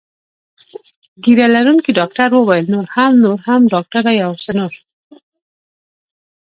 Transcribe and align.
ږیره 1.23 1.47
لرونکي 1.55 1.91
ډاکټر 1.99 2.29
وویل: 2.33 2.65
نور 2.73 2.85
هم، 2.95 3.11
نور 3.23 3.37
هم، 3.47 3.61
ډاکټره 3.73 4.11
یو 4.23 4.31
څه 4.43 4.51
نور. 4.59 4.73